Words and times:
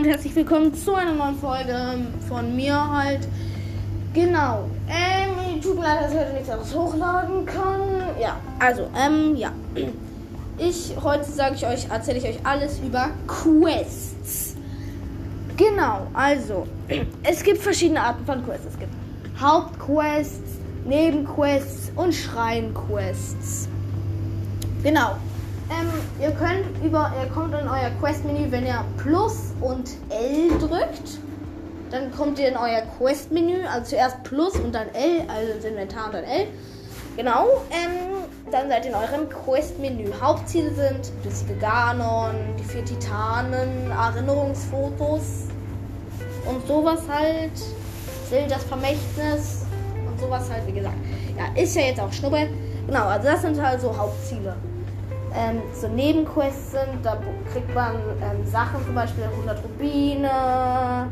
und 0.00 0.06
herzlich 0.06 0.34
willkommen 0.34 0.72
zu 0.72 0.94
einer 0.94 1.12
neuen 1.12 1.36
Folge 1.36 1.76
von 2.26 2.56
mir 2.56 2.74
halt. 2.74 3.20
Genau. 4.14 4.70
Ähm, 4.88 5.60
tut 5.60 5.74
mir 5.74 5.82
leid, 5.82 6.04
dass 6.04 6.12
ich 6.12 6.18
heute 6.18 6.32
nichts 6.32 6.48
anderes 6.48 6.74
hochladen 6.74 7.44
kann. 7.44 7.82
Ja, 8.18 8.36
also, 8.58 8.88
ähm, 8.98 9.36
ja. 9.36 9.52
Ich, 10.56 10.94
heute 11.02 11.30
sage 11.30 11.56
ich 11.56 11.66
euch, 11.66 11.90
erzähle 11.90 12.16
ich 12.16 12.24
euch 12.24 12.38
alles 12.44 12.78
über 12.78 13.10
Quests. 13.26 14.56
Genau, 15.58 16.06
also, 16.14 16.66
es 17.22 17.42
gibt 17.42 17.58
verschiedene 17.58 18.00
Arten 18.00 18.24
von 18.24 18.42
Quests. 18.42 18.68
Es 18.72 18.78
gibt 18.78 18.94
Hauptquests, 19.38 20.60
Nebenquests 20.86 21.92
und 21.94 22.14
Schreinquests. 22.14 23.68
Genau. 24.82 25.16
Ähm, 25.70 25.88
ihr 26.20 26.32
könnt 26.32 26.84
über, 26.84 27.12
ihr 27.22 27.28
kommt 27.30 27.54
in 27.54 27.68
euer 27.68 27.90
Quest-Menü, 28.00 28.50
wenn 28.50 28.66
ihr 28.66 28.84
Plus 28.96 29.52
und 29.60 29.88
L 30.08 30.48
drückt. 30.58 31.20
Dann 31.92 32.10
kommt 32.10 32.40
ihr 32.40 32.48
in 32.48 32.56
euer 32.56 32.82
Quest-Menü, 32.98 33.64
also 33.66 33.90
zuerst 33.90 34.20
Plus 34.24 34.56
und 34.56 34.74
dann 34.74 34.88
L, 34.94 35.22
also 35.28 35.54
das 35.54 35.64
Inventar 35.64 36.06
und 36.06 36.14
dann 36.14 36.24
L. 36.24 36.48
Genau, 37.16 37.62
ähm, 37.70 38.24
dann 38.50 38.68
seid 38.68 38.84
ihr 38.84 38.90
in 38.90 38.96
eurem 38.96 39.28
Quest-Menü. 39.28 40.10
Hauptziele 40.20 40.74
sind 40.74 41.12
besiege 41.22 41.54
Ganon, 41.60 42.34
die 42.58 42.64
vier 42.64 42.84
Titanen, 42.84 43.90
Erinnerungsfotos 43.92 45.46
und 46.46 46.66
sowas 46.66 47.02
halt. 47.08 47.52
das 48.48 48.64
Vermächtnis 48.64 49.66
und 50.08 50.18
sowas 50.18 50.50
halt, 50.50 50.66
wie 50.66 50.72
gesagt. 50.72 50.96
Ja, 51.38 51.60
ist 51.60 51.76
ja 51.76 51.82
jetzt 51.82 52.00
auch 52.00 52.12
Schnuppe. 52.12 52.48
Genau, 52.86 53.04
also 53.06 53.28
das 53.28 53.42
sind 53.42 53.62
halt 53.62 53.80
so 53.80 53.96
Hauptziele 53.96 54.56
ähm, 55.36 55.62
so 55.72 55.88
Nebenquests 55.88 56.72
sind. 56.72 57.04
Da 57.04 57.18
kriegt 57.52 57.74
man 57.74 57.96
ähm, 58.22 58.46
Sachen, 58.46 58.84
zum 58.84 58.94
Beispiel 58.94 59.24
100 59.24 59.62
Rubine 59.64 61.08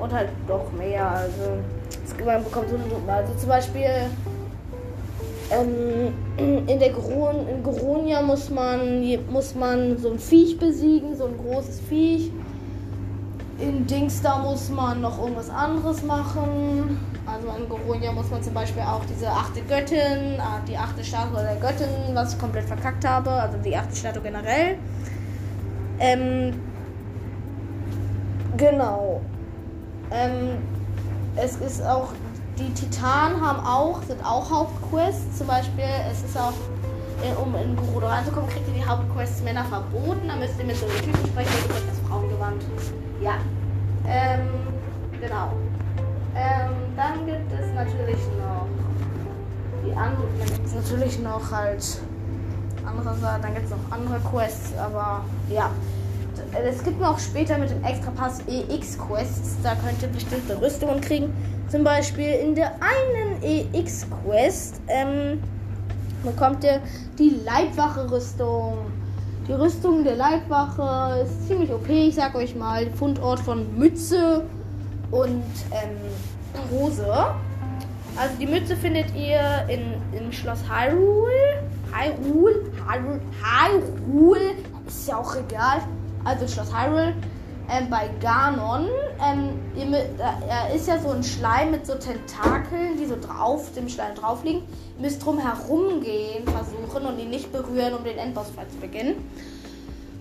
und 0.00 0.12
halt 0.12 0.28
doch 0.46 0.70
mehr. 0.72 1.06
Also 1.10 1.58
man 2.24 2.44
bekommt 2.44 2.68
so 2.68 2.76
also 3.10 3.34
zum 3.34 3.48
Beispiel 3.48 4.10
ähm, 5.50 6.66
in 6.66 6.78
der 6.78 6.90
Gron 6.90 7.46
in 7.48 7.62
Goronia 7.62 8.22
muss 8.22 8.50
man 8.50 9.02
muss 9.30 9.54
man 9.54 9.98
so 9.98 10.10
ein 10.10 10.18
Viech 10.18 10.58
besiegen, 10.58 11.16
so 11.16 11.26
ein 11.26 11.36
großes 11.38 11.80
Viech. 11.80 12.30
In 13.60 13.86
Dings 13.86 14.22
da 14.22 14.38
muss 14.38 14.70
man 14.70 15.02
noch 15.02 15.18
irgendwas 15.18 15.50
anderes 15.50 16.02
machen. 16.02 16.98
Also 17.26 17.48
in 17.58 17.68
Goronia 17.68 18.10
muss 18.10 18.30
man 18.30 18.42
zum 18.42 18.54
Beispiel 18.54 18.82
auch 18.82 19.04
diese 19.04 19.28
achte 19.28 19.60
Göttin, 19.62 20.40
ah, 20.40 20.60
die 20.66 20.76
achte 20.76 21.04
Statue 21.04 21.42
der 21.42 21.56
Göttin, 21.56 22.14
was 22.14 22.32
ich 22.32 22.40
komplett 22.40 22.64
verkackt 22.64 23.06
habe, 23.06 23.30
also 23.30 23.58
die 23.58 23.76
achte 23.76 23.94
Statue 23.94 24.22
generell. 24.22 24.78
Ähm, 25.98 26.58
genau. 28.56 29.20
Ähm, 30.10 30.58
es 31.36 31.56
ist 31.56 31.84
auch, 31.84 32.08
die 32.58 32.72
Titanen 32.72 33.40
haben 33.40 33.60
auch, 33.60 34.02
sind 34.02 34.24
auch 34.24 34.50
Hauptquests. 34.50 35.38
Zum 35.38 35.46
Beispiel, 35.46 35.84
es 36.10 36.22
ist 36.22 36.36
auch, 36.36 36.54
um 37.42 37.54
in 37.54 37.76
Gerudo 37.76 38.06
reinzukommen, 38.06 38.48
kriegt 38.50 38.68
ihr 38.68 38.74
die 38.74 38.84
Hauptquests 38.84 39.42
Männer 39.42 39.64
verboten. 39.64 40.28
Da 40.28 40.36
müsst 40.36 40.58
ihr 40.58 40.64
mit 40.64 40.76
so 40.76 40.86
einem 40.86 40.96
Typen 40.96 41.26
sprechen, 41.26 41.52
der 41.68 41.76
ist 41.76 41.88
das 41.88 42.08
Frauengewandt. 42.08 42.62
Ja. 43.20 43.34
Ähm, 44.06 44.48
genau. 45.20 45.52
Ähm, 46.34 46.70
dann 46.96 47.26
gibt 47.26 47.52
es 47.52 47.72
natürlich 47.74 48.20
noch 48.38 48.66
die 49.84 49.92
anderen, 49.92 50.28
dann 50.38 50.48
gibt 50.48 50.66
es 50.66 50.74
natürlich 50.74 51.18
noch 51.18 51.50
halt 51.50 52.00
andere 52.84 53.16
Sachen, 53.16 53.42
dann 53.42 53.54
gibt 53.54 53.66
es 53.66 53.70
noch 53.70 53.90
andere 53.90 54.20
Quests, 54.20 54.76
aber 54.78 55.24
ja. 55.48 55.70
Es 56.66 56.82
gibt 56.82 57.00
noch 57.00 57.18
später 57.18 57.58
mit 57.58 57.70
dem 57.70 57.84
Extrapass 57.84 58.40
EX 58.48 58.98
Quests, 58.98 59.56
da 59.62 59.74
könnt 59.74 60.02
ihr 60.02 60.08
bestimmte 60.08 60.60
Rüstungen 60.60 61.00
kriegen. 61.00 61.32
Zum 61.68 61.84
Beispiel 61.84 62.30
in 62.30 62.54
der 62.54 62.72
einen 62.80 63.42
EX 63.42 64.06
Quest 64.24 64.80
ähm, 64.88 65.40
bekommt 66.22 66.64
ihr 66.64 66.80
die 67.18 67.40
Leibwache-Rüstung. 67.44 68.78
Die 69.48 69.52
Rüstung 69.52 70.04
der 70.04 70.16
Leibwache 70.16 71.22
ist 71.22 71.48
ziemlich 71.48 71.72
OP, 71.72 71.88
ich 71.88 72.14
sag 72.14 72.34
euch 72.34 72.54
mal. 72.54 72.88
Fundort 72.90 73.40
von 73.40 73.76
Mütze 73.76 74.44
und 75.10 75.42
ähm, 75.72 75.96
Hose. 76.70 77.34
Also 78.16 78.34
die 78.38 78.46
Mütze 78.46 78.76
findet 78.76 79.14
ihr 79.14 79.66
in, 79.68 79.94
im 80.16 80.30
Schloss 80.32 80.60
Hyrule. 80.68 81.62
Hyrule? 81.92 82.62
Hyrule? 82.86 83.20
Hyrule? 83.42 84.54
Ist 84.86 85.08
ja 85.08 85.16
auch 85.16 85.34
egal. 85.36 85.80
Also 86.24 86.46
Schloss 86.46 86.72
Hyrule. 86.74 87.14
Ähm, 87.70 87.88
bei 87.88 88.10
Ganon. 88.20 88.86
Ähm, 89.24 89.49
er 89.94 90.74
ist 90.74 90.88
ja 90.88 90.98
so 90.98 91.10
ein 91.10 91.22
Schleim 91.22 91.70
mit 91.70 91.86
so 91.86 91.94
Tentakeln, 91.94 92.96
die 92.98 93.06
so 93.06 93.16
drauf, 93.20 93.72
dem 93.74 93.88
Schleim 93.88 94.14
drauf 94.14 94.44
liegen. 94.44 94.62
Ihr 94.96 95.02
müsst 95.02 95.24
drum 95.24 95.38
herumgehen, 95.38 96.44
versuchen 96.44 97.06
und 97.06 97.18
ihn 97.18 97.30
nicht 97.30 97.52
berühren, 97.52 97.94
um 97.94 98.04
den 98.04 98.18
Endbossfight 98.18 98.70
zu 98.70 98.78
beginnen. 98.78 99.16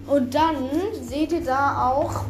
Und 0.07 0.33
dann 0.33 0.55
seht 1.03 1.31
ihr 1.31 1.43
da 1.43 1.89
auch 1.89 2.23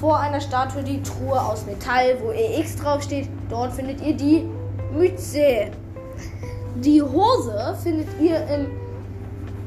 vor 0.00 0.18
einer 0.18 0.40
Statue 0.40 0.82
die 0.82 1.02
Truhe 1.02 1.40
aus 1.40 1.66
Metall, 1.66 2.16
wo 2.22 2.30
EX 2.30 2.76
draufsteht. 2.76 3.28
Dort 3.48 3.72
findet 3.72 4.00
ihr 4.00 4.14
die 4.14 4.44
Mütze. 4.92 5.70
Die 6.76 7.02
Hose 7.02 7.76
findet 7.82 8.08
ihr 8.20 8.46
im 8.48 8.70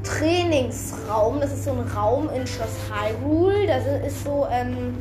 Trainingsraum. 0.04 1.40
Das 1.40 1.54
ist 1.54 1.66
so 1.66 1.72
ein 1.72 1.88
Raum 1.96 2.30
in 2.30 2.46
Schloss 2.48 2.76
Hyrule. 2.90 3.68
Das 3.68 3.84
ist 4.06 4.24
so, 4.24 4.48
ähm, 4.52 4.96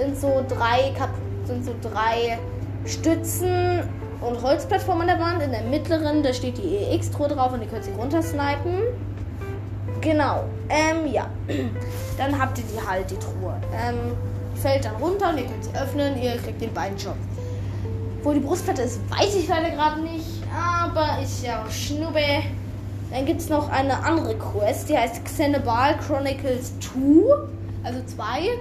sind 0.00 0.18
so 0.18 0.44
drei 0.48 0.92
Kap 0.96 1.10
sind 1.44 1.64
so 1.64 1.74
drei 1.82 2.38
Stützen 2.86 3.82
und 4.20 4.42
Holzplattformen 4.42 5.08
an 5.08 5.18
der 5.18 5.26
Wand. 5.26 5.42
In 5.42 5.50
der 5.50 5.62
mittleren, 5.62 6.22
da 6.22 6.32
steht 6.32 6.58
die 6.58 6.76
EX-Truhe 6.76 7.28
drauf 7.28 7.52
und 7.52 7.60
die 7.60 7.66
könnt 7.66 7.86
ihr 7.86 7.94
runtersnipen. 7.94 8.80
Genau. 10.00 10.44
Ähm, 10.68 11.12
ja. 11.12 11.26
Dann 12.18 12.38
habt 12.38 12.58
ihr 12.58 12.64
die 12.64 12.86
halt, 12.86 13.10
die 13.10 13.18
Truhe. 13.18 13.54
Ähm, 13.74 14.12
die 14.54 14.60
fällt 14.60 14.84
dann 14.84 14.96
runter 14.96 15.30
und 15.30 15.38
ihr 15.38 15.46
könnt 15.46 15.64
sie 15.64 15.74
öffnen. 15.74 16.20
Ihr 16.20 16.36
kriegt 16.36 16.60
den 16.60 16.72
Beinshop. 16.72 17.16
Wo 18.22 18.32
die 18.32 18.40
Brustplatte 18.40 18.82
ist, 18.82 19.00
weiß 19.10 19.34
ich 19.36 19.48
leider 19.48 19.70
gerade 19.70 20.00
nicht. 20.02 20.26
Aber 20.54 21.22
ist 21.22 21.44
ja 21.44 21.64
Schnubbe. 21.70 22.42
Dann 23.10 23.24
gibt 23.24 23.40
es 23.40 23.48
noch 23.48 23.70
eine 23.70 24.04
andere 24.04 24.36
Quest, 24.36 24.88
die 24.88 24.96
heißt 24.96 25.24
Xenobal 25.24 25.96
Chronicles 25.98 26.78
2. 26.80 26.94
Also 27.82 28.00
2. 28.04 28.60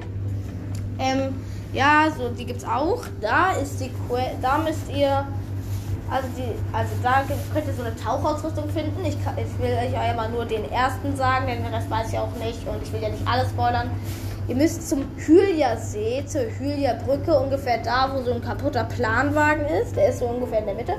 Ähm, 0.99 1.35
ja, 1.73 2.07
so 2.15 2.29
die 2.29 2.45
gibt's 2.45 2.65
auch. 2.65 3.03
Da 3.21 3.53
ist 3.53 3.79
die 3.79 3.91
Quest, 4.07 4.35
da 4.41 4.57
müsst 4.57 4.91
ihr 4.93 5.25
also, 6.11 6.27
die, 6.35 6.75
also 6.75 6.91
da 7.03 7.23
könnt 7.53 7.67
ihr 7.67 7.73
so 7.73 7.83
eine 7.83 7.95
Tauchausrüstung 7.95 8.67
finden. 8.69 9.05
Ich, 9.05 9.15
ich 9.15 9.59
will 9.59 9.71
euch 9.71 9.93
ja 9.93 10.13
mal 10.15 10.29
nur 10.29 10.45
den 10.45 10.69
ersten 10.71 11.15
sagen, 11.15 11.45
denn 11.47 11.63
den 11.63 11.73
Rest 11.73 11.89
weiß 11.89 12.11
ich 12.11 12.17
auch 12.17 12.33
nicht 12.43 12.67
und 12.67 12.81
ich 12.81 12.91
will 12.91 13.01
ja 13.01 13.09
nicht 13.09 13.27
alles 13.27 13.49
spoilern. 13.49 13.91
Ihr 14.47 14.55
müsst 14.55 14.89
zum 14.89 15.05
Hylia-See, 15.17 16.25
zur 16.25 16.41
Hylia-Brücke, 16.41 17.39
ungefähr 17.39 17.77
da, 17.83 18.11
wo 18.11 18.23
so 18.23 18.33
ein 18.33 18.41
kaputter 18.41 18.85
Planwagen 18.85 19.67
ist. 19.67 19.95
Der 19.95 20.09
ist 20.09 20.19
so 20.19 20.25
ungefähr 20.25 20.59
in 20.59 20.65
der 20.65 20.75
Mitte. 20.75 20.93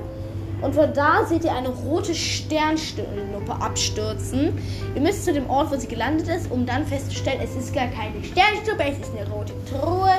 Und 0.63 0.75
von 0.75 0.93
da 0.93 1.25
seht 1.25 1.45
ihr 1.45 1.53
eine 1.53 1.71
rote 1.71 2.15
Sternschnuppe 2.15 3.53
abstürzen. 3.61 4.59
Ihr 4.95 5.01
müsst 5.01 5.25
zu 5.25 5.33
dem 5.33 5.49
Ort, 5.49 5.73
wo 5.73 5.77
sie 5.77 5.89
gelandet 5.89 6.29
ist, 6.29 6.51
um 6.51 6.67
dann 6.67 6.87
festzustellen, 6.87 7.41
es 7.43 7.57
ist 7.57 7.75
gar 7.75 7.87
keine 7.89 8.23
Sternschnuppe, 8.23 8.85
es 8.85 8.99
ist 8.99 9.17
eine 9.17 9.29
rote 9.31 9.53
Truhe. 9.71 10.13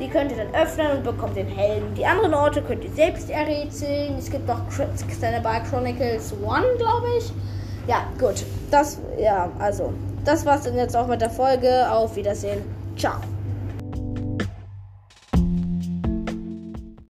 Die 0.00 0.08
könnt 0.08 0.30
ihr 0.32 0.38
dann 0.38 0.54
öffnen 0.54 0.86
und 0.96 1.04
bekommt 1.04 1.36
den 1.36 1.46
Helm. 1.46 1.94
Die 1.94 2.06
anderen 2.06 2.32
Orte 2.32 2.62
könnt 2.62 2.84
ihr 2.84 2.92
selbst 2.92 3.28
errätseln. 3.28 4.16
Es 4.18 4.30
gibt 4.30 4.46
noch 4.48 4.60
Xenobar 4.68 5.62
Chronicles 5.64 6.32
1, 6.32 6.78
glaube 6.78 7.06
ich. 7.18 7.32
Ja, 7.86 8.04
gut. 8.18 8.44
Das, 8.70 8.98
ja, 9.18 9.50
also, 9.58 9.92
das 10.24 10.46
war's 10.46 10.62
dann 10.62 10.76
jetzt 10.76 10.96
auch 10.96 11.06
mit 11.06 11.20
der 11.20 11.30
Folge. 11.30 11.90
Auf 11.90 12.16
Wiedersehen. 12.16 12.62
Ciao. 12.96 13.16